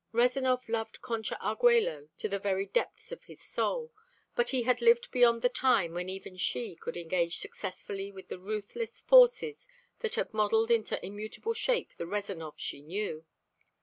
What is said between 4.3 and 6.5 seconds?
but he had lived beyond the time when even